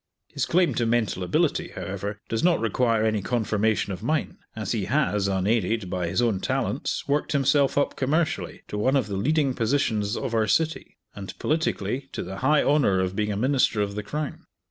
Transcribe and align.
His 0.33 0.47
claim 0.47 0.73
to 0.73 0.87
mental 0.87 1.21
ability, 1.21 1.73
however, 1.75 2.17
does 2.27 2.43
not 2.43 2.59
require 2.59 3.03
any 3.03 3.21
confirmation 3.21 3.93
of 3.93 4.01
mine, 4.01 4.39
as 4.55 4.71
he 4.71 4.85
has, 4.85 5.27
unaided, 5.27 5.91
by 5.91 6.07
his 6.07 6.23
own 6.23 6.39
talents, 6.39 7.07
worked 7.07 7.33
himself 7.33 7.77
up 7.77 7.95
commercially 7.95 8.63
to 8.69 8.79
one 8.79 8.95
of 8.95 9.05
the 9.05 9.15
leading 9.15 9.53
positions 9.53 10.17
of 10.17 10.33
our 10.33 10.47
city; 10.47 10.97
and, 11.13 11.37
politically, 11.37 12.09
to 12.13 12.23
the 12.23 12.37
high 12.37 12.63
honour 12.63 12.99
of 12.99 13.15
being 13.15 13.31
a 13.31 13.37
Minister 13.37 13.79
of 13.79 13.93
the 13.93 14.01
Crown. 14.01 14.47